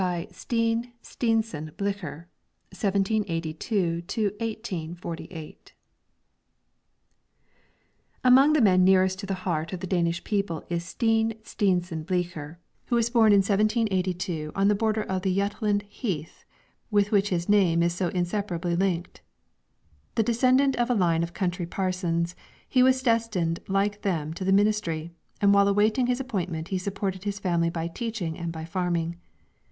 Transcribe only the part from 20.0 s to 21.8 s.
The descendant of a line of country